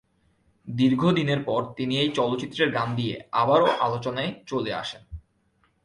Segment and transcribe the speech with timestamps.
[0.67, 5.01] দীর্ঘদিনের পর তিনি এই চলচ্চিত্রের গান দিয়ে আবারও আলোচনায় চলে আসেন।